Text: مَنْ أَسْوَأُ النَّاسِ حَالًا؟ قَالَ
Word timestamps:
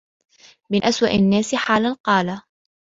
مَنْ 0.71 0.83
أَسْوَأُ 0.85 1.07
النَّاسِ 1.11 1.55
حَالًا؟ 1.55 1.93
قَالَ 2.05 2.41